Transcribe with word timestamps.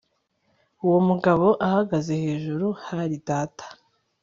Uwo 0.85 0.99
mugabo 1.09 1.45
uhagaze 1.65 2.11
hejuru 2.23 2.67
hari 2.85 3.15
data 3.29 3.65